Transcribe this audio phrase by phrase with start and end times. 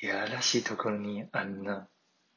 [0.00, 1.88] いやらしいところにあんな。